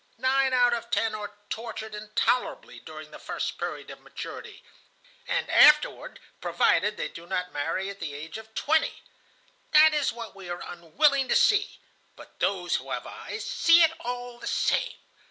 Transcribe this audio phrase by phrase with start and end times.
[0.17, 4.63] Nine out of ten are tortured intolerably during the first period of maturity,
[5.27, 9.03] and afterward provided they do not marry at the age of twenty.
[9.73, 11.77] That is what we are unwilling to see,
[12.15, 14.93] but those who have eyes see it all the same.